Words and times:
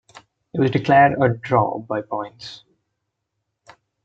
It 0.51 0.59
was 0.59 0.71
declared 0.71 1.21
a 1.21 1.29
draw 1.29 1.77
by 1.77 2.01
points. 2.01 2.63